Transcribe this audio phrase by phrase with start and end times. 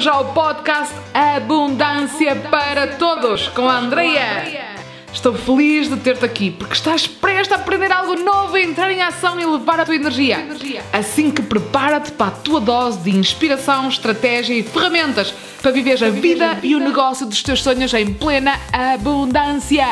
[0.00, 4.78] bem-vindos ao podcast Abundância para Todos com a Andrea.
[5.12, 9.38] Estou feliz de ter-te aqui porque estás prestes a aprender algo novo, entrar em ação
[9.38, 10.38] e levar a tua energia.
[10.90, 16.08] Assim que prepara-te para a tua dose de inspiração, estratégia e ferramentas para viver a
[16.08, 19.86] vida e o negócio dos teus sonhos em plena abundância.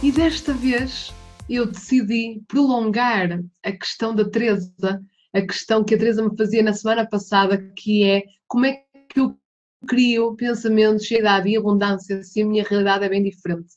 [0.00, 1.12] E desta vez
[1.50, 5.00] eu decidi prolongar a questão da Teresa
[5.32, 9.20] a questão que a Teresa me fazia na semana passada, que é como é que
[9.20, 9.38] eu
[9.86, 13.74] crio pensamentos de idade e abundância se a minha realidade é bem diferente.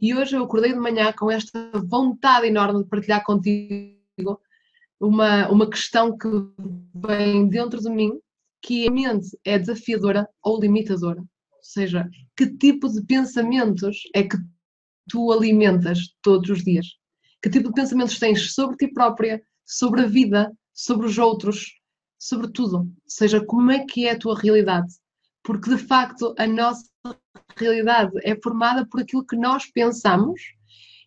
[0.00, 4.40] E hoje eu acordei de manhã com esta vontade enorme de partilhar contigo
[5.00, 6.28] uma, uma questão que
[6.94, 8.20] vem dentro de mim,
[8.60, 11.20] que a mente é desafiadora ou limitadora.
[11.20, 14.36] Ou seja, que tipo de pensamentos é que
[15.08, 16.86] tu alimentas todos os dias?
[17.42, 21.77] Que tipo de pensamentos tens sobre ti própria, sobre a vida, sobre os outros,
[22.18, 22.78] sobre tudo.
[22.78, 24.92] Ou seja, como é que é a tua realidade?
[25.42, 26.88] Porque de facto a nossa
[27.56, 30.40] realidade é formada por aquilo que nós pensamos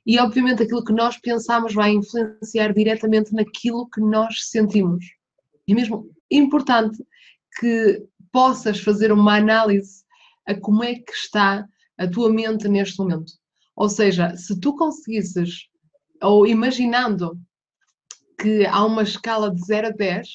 [0.05, 5.05] e obviamente aquilo que nós pensamos vai influenciar diretamente naquilo que nós sentimos.
[5.67, 7.03] É mesmo importante
[7.59, 10.03] que possas fazer uma análise
[10.47, 13.33] a como é que está a tua mente neste momento.
[13.75, 15.67] Ou seja, se tu conseguisses,
[16.21, 17.39] ou imaginando
[18.39, 20.27] que há uma escala de 0 a 10,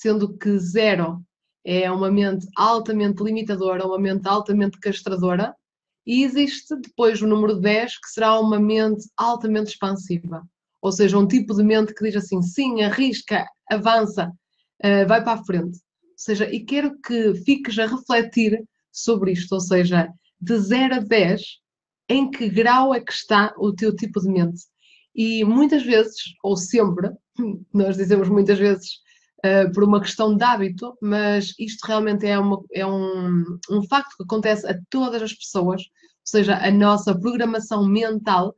[0.00, 1.22] sendo que 0
[1.64, 5.54] é uma mente altamente limitadora, uma mente altamente castradora,
[6.06, 10.42] e existe depois o número 10, que será uma mente altamente expansiva.
[10.82, 14.30] Ou seja, um tipo de mente que diz assim: sim, arrisca, avança,
[14.84, 15.78] uh, vai para a frente.
[15.78, 19.52] Ou seja, e quero que fiques a refletir sobre isto.
[19.52, 21.42] Ou seja, de 0 a 10,
[22.10, 24.62] em que grau é que está o teu tipo de mente?
[25.14, 27.10] E muitas vezes, ou sempre,
[27.72, 28.98] nós dizemos muitas vezes
[29.44, 34.16] uh, por uma questão de hábito, mas isto realmente é, uma, é um, um facto
[34.16, 38.54] que acontece a todas as pessoas, ou seja, a nossa programação mental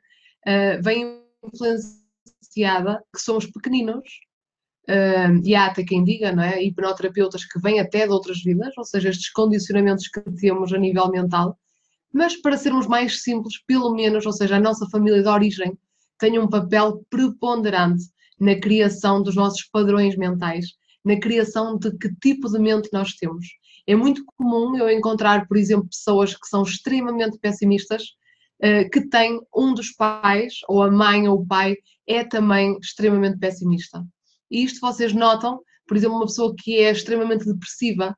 [0.46, 4.08] uh, vem influenciada que somos pequeninos,
[4.88, 6.62] uh, e há até quem diga, não é?
[6.62, 11.08] Hipnoterapeutas que vêm até de outras vidas, ou seja, estes condicionamentos que temos a nível
[11.10, 11.58] mental,
[12.12, 15.76] mas para sermos mais simples, pelo menos, ou seja, a nossa família de origem
[16.18, 18.04] tem um papel preponderante
[18.40, 20.66] na criação dos nossos padrões mentais,
[21.06, 23.46] na criação de que tipo de mente nós temos.
[23.86, 28.02] É muito comum eu encontrar, por exemplo, pessoas que são extremamente pessimistas,
[28.60, 31.76] eh, que têm um dos pais, ou a mãe ou o pai,
[32.08, 34.04] é também extremamente pessimista.
[34.50, 38.16] E isto vocês notam, por exemplo, uma pessoa que é extremamente depressiva,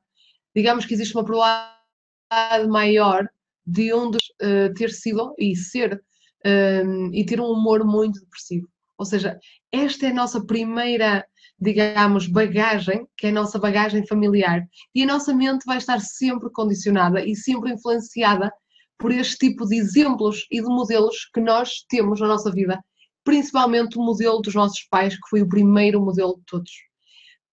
[0.55, 3.29] digamos que existe uma probabilidade maior
[3.65, 6.01] de um dos uh, ter sido e ser
[6.43, 8.67] um, e ter um humor muito depressivo.
[8.99, 9.39] Ou seja,
[9.71, 11.25] esta é a nossa primeira,
[11.57, 14.61] digamos, bagagem, que é a nossa bagagem familiar.
[14.93, 18.51] E a nossa mente vai estar sempre condicionada e sempre influenciada
[18.97, 22.77] por este tipo de exemplos e de modelos que nós temos na nossa vida,
[23.23, 26.71] principalmente o modelo dos nossos pais, que foi o primeiro modelo de todos.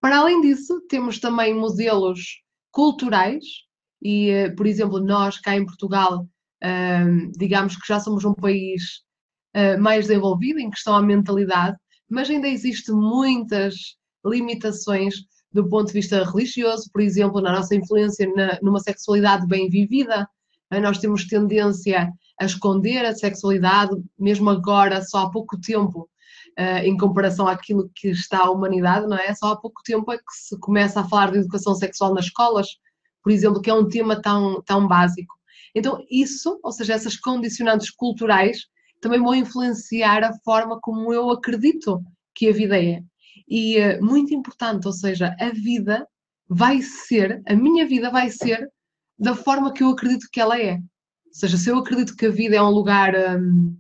[0.01, 2.43] Para além disso, temos também modelos
[2.73, 3.45] culturais,
[4.03, 6.27] e, eh, por exemplo, nós cá em Portugal
[7.37, 9.03] digamos que já somos um país
[9.57, 11.77] uh, mais desenvolvido em questão à mentalidade,
[12.09, 15.15] mas ainda existe muitas limitações
[15.53, 20.29] do ponto de vista religioso, por exemplo, na nossa influência na, numa sexualidade bem vivida,
[20.73, 26.09] uh, nós temos tendência a esconder a sexualidade, mesmo agora, só há pouco tempo,
[26.59, 29.35] uh, em comparação àquilo que está a humanidade, não é?
[29.35, 32.69] Só há pouco tempo é que se começa a falar de educação sexual nas escolas,
[33.23, 35.35] por exemplo, que é um tema tão, tão básico.
[35.75, 38.67] Então, isso, ou seja, essas condicionantes culturais,
[39.01, 42.03] também vão influenciar a forma como eu acredito
[42.35, 43.03] que a vida é.
[43.49, 46.07] E uh, muito importante, ou seja, a vida
[46.49, 48.71] vai ser, a minha vida vai ser
[49.19, 50.75] da forma que eu acredito que ela é.
[50.75, 53.77] Ou seja, se eu acredito que a vida é um lugar, um,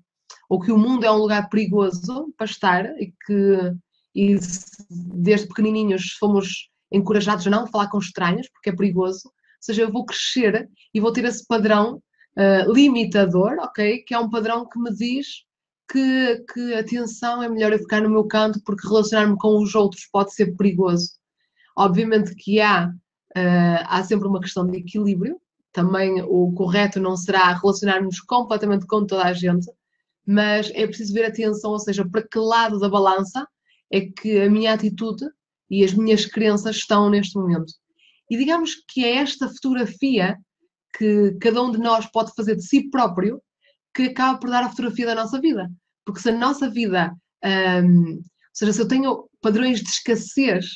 [0.48, 3.74] ou que o mundo é um lugar perigoso para estar, e que
[4.14, 4.38] e
[4.88, 9.30] desde pequenininhos fomos encorajados a não falar com estranhos, porque é perigoso,
[9.66, 12.00] seja, eu vou crescer e vou ter esse padrão
[12.36, 13.98] uh, limitador, ok?
[13.98, 15.44] Que é um padrão que me diz
[15.90, 20.06] que, que atenção é melhor eu ficar no meu canto porque relacionar-me com os outros
[20.06, 21.12] pode ser perigoso.
[21.76, 25.40] Obviamente que há, uh, há sempre uma questão de equilíbrio,
[25.72, 29.70] também o correto não será relacionar-nos completamente com toda a gente,
[30.26, 33.46] mas é preciso ver atenção, ou seja, para que lado da balança
[33.90, 35.24] é que a minha atitude
[35.70, 37.72] e as minhas crenças estão neste momento.
[38.30, 40.36] E digamos que é esta fotografia
[40.96, 43.40] que cada um de nós pode fazer de si próprio
[43.94, 45.70] que acaba por dar a fotografia da nossa vida.
[46.04, 47.14] Porque se a nossa vida,
[47.82, 48.22] um, ou
[48.52, 50.66] seja, se eu tenho padrões de escassez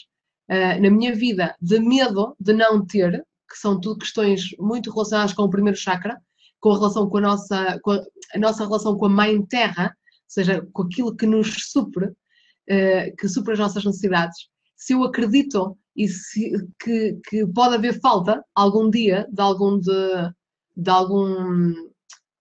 [0.51, 5.33] uh, na minha vida de medo de não ter, que são tudo questões muito relacionadas
[5.35, 6.21] com o primeiro chakra,
[6.61, 8.03] com a relação com a nossa, com a,
[8.35, 13.17] a nossa relação com a mãe terra, ou seja, com aquilo que nos supre, uh,
[13.19, 14.49] que supre as nossas necessidades.
[14.77, 16.53] Se eu acredito e se,
[16.83, 20.33] que, que pode haver falta algum dia de algum de,
[20.77, 21.75] de algum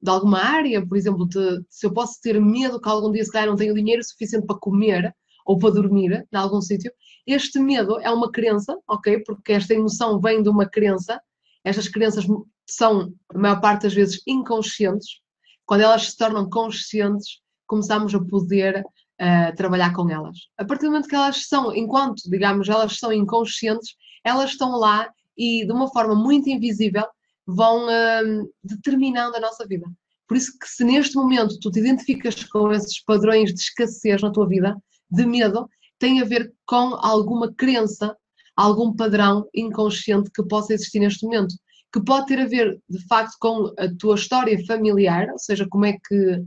[0.02, 3.32] de alguma área, por exemplo, de, se eu posso ter medo que algum dia se
[3.32, 5.14] calhar não tenho dinheiro suficiente para comer
[5.46, 6.92] ou para dormir em algum sítio,
[7.28, 9.22] este medo é uma crença, ok?
[9.26, 11.22] Porque esta emoção vem de uma crença,
[11.64, 12.26] estas crenças
[12.68, 15.20] são, a maior parte das vezes, inconscientes.
[15.66, 18.84] Quando elas se tornam conscientes, começamos a poder
[19.20, 20.38] uh, trabalhar com elas.
[20.58, 25.10] A partir do momento que elas são, enquanto, digamos, elas são inconscientes, elas estão lá
[25.38, 27.06] e, de uma forma muito invisível,
[27.46, 29.86] vão uh, determinando a nossa vida.
[30.28, 34.32] Por isso que se neste momento tu te identificas com esses padrões de escassez na
[34.32, 34.78] tua vida,
[35.10, 35.68] de medo,
[35.98, 38.16] tem a ver com alguma crença,
[38.56, 41.56] algum padrão inconsciente que possa existir neste momento,
[41.92, 45.86] que pode ter a ver, de facto, com a tua história familiar, ou seja, como
[45.86, 46.44] é que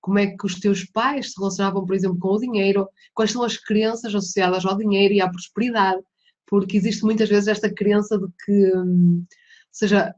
[0.00, 3.42] como é que os teus pais se relacionavam, por exemplo, com o dinheiro, quais são
[3.42, 6.00] as crenças associadas ao dinheiro e à prosperidade,
[6.46, 9.24] porque existe muitas vezes esta crença de que, hum,
[9.72, 10.14] seja,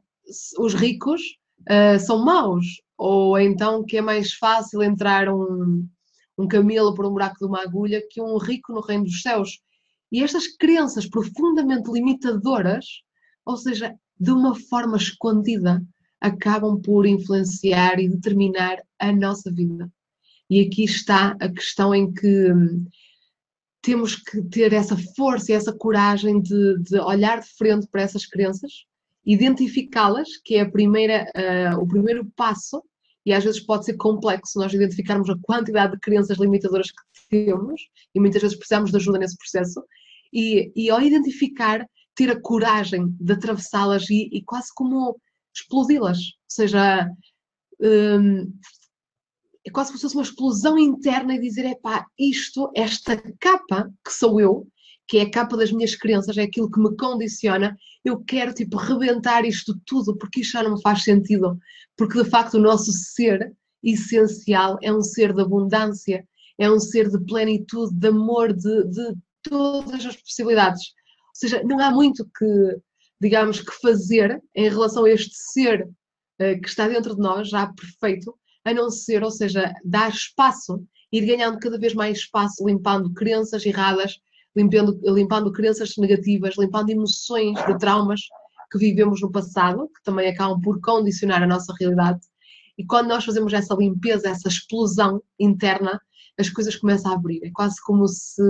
[0.59, 1.21] os ricos
[1.61, 2.65] uh, são maus,
[2.97, 5.87] ou então que é mais fácil entrar um,
[6.37, 9.59] um camelo por um buraco de uma agulha que um rico no reino dos céus.
[10.11, 12.85] E estas crenças profundamente limitadoras,
[13.45, 15.81] ou seja, de uma forma escondida,
[16.19, 19.91] acabam por influenciar e determinar a nossa vida.
[20.49, 22.85] E aqui está a questão em que hum,
[23.81, 28.25] temos que ter essa força e essa coragem de, de olhar de frente para essas
[28.25, 28.85] crenças,
[29.25, 32.83] identificá-las, que é a primeira, uh, o primeiro passo,
[33.25, 37.81] e às vezes pode ser complexo nós identificarmos a quantidade de crenças limitadoras que temos,
[38.13, 39.83] e muitas vezes precisamos de ajuda nesse processo,
[40.33, 45.19] e, e ao identificar, ter a coragem de atravessá-las e, e quase como
[45.61, 46.17] explodi-las.
[46.17, 47.09] Ou seja,
[47.81, 48.51] um,
[49.65, 54.11] é quase como se fosse uma explosão interna e dizer: epá, isto, esta capa que
[54.11, 54.67] sou eu,
[55.07, 58.77] que é a capa das minhas crenças, é aquilo que me condiciona, eu quero tipo
[58.77, 61.57] rebentar isto tudo porque isto já não me faz sentido.
[61.97, 63.53] Porque de facto o nosso ser
[63.83, 66.25] essencial é um ser de abundância,
[66.57, 70.81] é um ser de plenitude, de amor, de, de todas as possibilidades.
[71.27, 72.77] Ou seja, não há muito que,
[73.21, 77.67] digamos, que fazer em relação a este ser uh, que está dentro de nós, já
[77.67, 78.33] perfeito,
[78.63, 83.65] a não ser, ou seja, dar espaço, ir ganhando cada vez mais espaço, limpando crenças
[83.65, 84.19] erradas,
[84.55, 88.21] limpando, limpando crenças negativas, limpando emoções de traumas
[88.71, 92.19] que vivemos no passado, que também acabam por condicionar a nossa realidade.
[92.77, 95.99] E quando nós fazemos essa limpeza, essa explosão interna,
[96.37, 97.43] as coisas começam a abrir.
[97.43, 98.41] É quase como se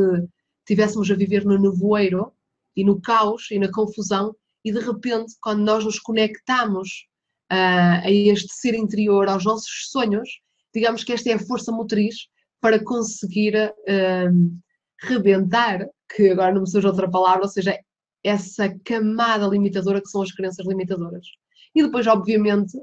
[0.60, 2.32] estivéssemos a viver no nevoeiro
[2.76, 7.08] e no caos e na confusão, e de repente, quando nós nos conectamos
[7.52, 10.30] uh, a este ser interior, aos nossos sonhos,
[10.74, 12.28] digamos que esta é a força motriz
[12.62, 14.60] para conseguir uh,
[15.02, 17.78] rebentar, que agora não me surge outra palavra, ou seja,
[18.24, 21.26] essa camada limitadora que são as crenças limitadoras.
[21.74, 22.78] E depois, obviamente,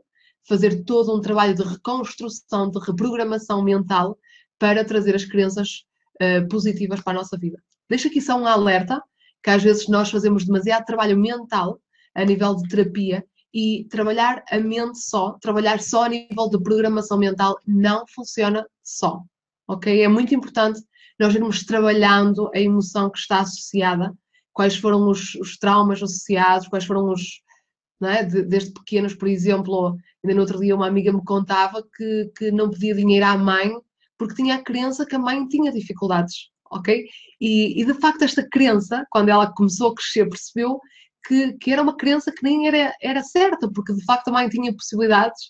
[0.48, 4.18] fazer todo um trabalho de reconstrução, de reprogramação mental
[4.58, 5.84] para trazer as crenças
[6.22, 7.62] uh, positivas para a nossa vida.
[7.88, 9.02] Deixo aqui só um alerta,
[9.42, 11.80] que às vezes nós fazemos demasiado trabalho mental
[12.14, 17.18] a nível de terapia e trabalhar a mente só, trabalhar só a nível de programação
[17.18, 19.22] mental não funciona só,
[19.66, 20.02] ok?
[20.02, 20.80] É muito importante
[21.18, 24.12] nós irmos trabalhando a emoção que está associada,
[24.52, 27.40] quais foram os, os traumas associados, quais foram os,
[28.02, 28.24] é?
[28.24, 32.50] de, desde pequenos, por exemplo, ainda no outro dia uma amiga me contava que, que
[32.50, 33.72] não pedia dinheiro à mãe
[34.18, 37.06] porque tinha a crença que a mãe tinha dificuldades, ok?
[37.40, 40.80] E, e de facto esta crença, quando ela começou a crescer, percebeu
[41.26, 44.48] que, que era uma crença que nem era, era certa, porque de facto a mãe
[44.48, 45.46] tinha possibilidades,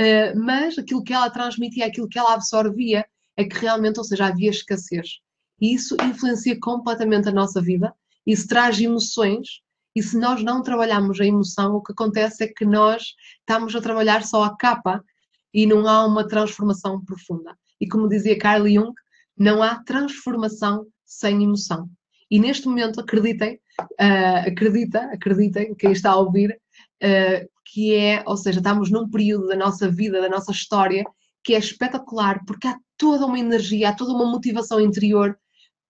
[0.00, 3.04] uh, mas aquilo que ela transmitia, aquilo que ela absorvia,
[3.36, 5.20] é que realmente, ou seja, havia escassez.
[5.60, 7.94] E isso influencia completamente a nossa vida,
[8.26, 9.48] isso traz emoções,
[9.94, 13.80] e se nós não trabalharmos a emoção, o que acontece é que nós estamos a
[13.80, 15.04] trabalhar só a capa
[15.52, 17.56] e não há uma transformação profunda.
[17.80, 18.92] E como dizia Carl Jung,
[19.36, 21.88] não há transformação sem emoção.
[22.30, 26.58] E neste momento, acreditem, uh, acredita, acreditem, quem está a ouvir,
[27.02, 31.04] uh, que é, ou seja, estamos num período da nossa vida, da nossa história,
[31.44, 35.36] que é espetacular, porque há toda uma energia, há toda uma motivação interior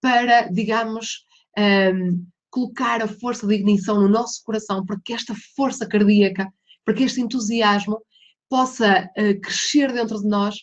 [0.01, 1.25] para, digamos,
[1.57, 6.53] um, ehm, colocar a força de ignição no nosso coração, para que esta força cardíaca,
[6.85, 8.03] para que este entusiasmo
[8.49, 10.57] possa uh, crescer dentro de nós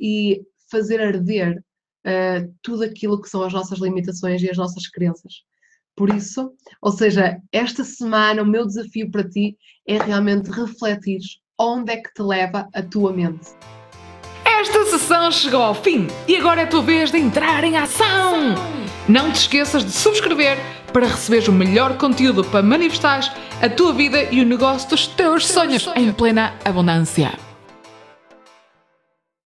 [0.00, 1.62] e fazer arder
[2.06, 5.42] uh, tudo aquilo que são as nossas limitações e as nossas crenças.
[5.96, 9.56] Por isso, ou seja, esta semana o meu desafio para ti
[9.86, 11.20] é realmente refletir
[11.58, 13.50] onde é que te leva a tua mente.
[14.44, 18.54] Esta sessão chegou ao fim e agora é a tua vez de entrar em ação!
[19.08, 20.58] Não te esqueças de subscrever
[20.92, 23.20] para receberes o melhor conteúdo para manifestar
[23.60, 27.43] a tua vida e o negócio dos teus sonhos em plena abundância.